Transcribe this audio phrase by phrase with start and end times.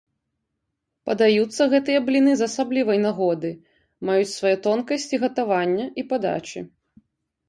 [1.07, 3.51] Падаюцца гэтыя бліны з асаблівай нагоды,
[4.09, 6.65] маюць свае тонкасці гатавання і падачы.